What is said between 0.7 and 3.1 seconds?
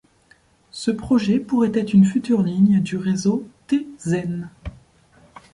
Ce projet pourrait être une future ligne du